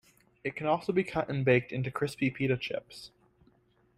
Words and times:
It 0.43 0.55
can 0.55 0.65
also 0.65 0.91
be 0.91 1.03
cut 1.03 1.29
and 1.29 1.45
baked 1.45 1.71
into 1.71 1.91
crispy 1.91 2.31
pita 2.31 2.57
chips. 2.57 3.11